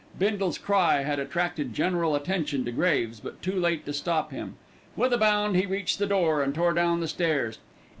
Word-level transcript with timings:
Bindle's 0.17 0.57
cry 0.57 1.03
had 1.03 1.19
attracted 1.19 1.75
general 1.75 2.15
attention 2.15 2.65
to 2.65 2.71
Graves, 2.71 3.19
but 3.19 3.39
too 3.43 3.51
late 3.53 3.85
to 3.85 3.93
stop 3.93 4.31
him. 4.31 4.55
With 4.95 5.13
a 5.13 5.17
bound 5.19 5.55
he 5.55 5.67
reached 5.67 5.99
the 5.99 6.07
door 6.07 6.41
and 6.41 6.55
tore 6.55 6.73
down 6.73 7.01
the 7.01 7.07
stairs. 7.07 7.59